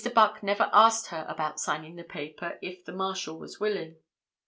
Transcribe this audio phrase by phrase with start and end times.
[0.15, 3.97] Buck never asked her about signing the paper if the marshal was willing.